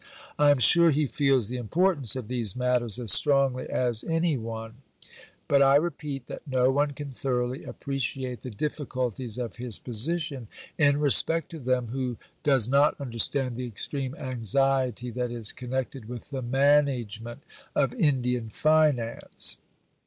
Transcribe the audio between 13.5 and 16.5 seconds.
the extreme anxiety that is connected with the